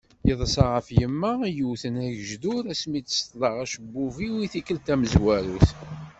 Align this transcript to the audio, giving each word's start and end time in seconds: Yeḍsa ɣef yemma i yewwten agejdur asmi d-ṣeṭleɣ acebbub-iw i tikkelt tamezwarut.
Yeḍsa 0.27 0.63
ɣef 0.73 0.87
yemma 0.99 1.31
i 1.47 1.49
yewwten 1.57 1.95
agejdur 2.07 2.63
asmi 2.73 2.99
d-ṣeṭleɣ 3.01 3.55
acebbub-iw 3.63 4.35
i 4.39 4.47
tikkelt 4.53 4.85
tamezwarut. 4.87 5.69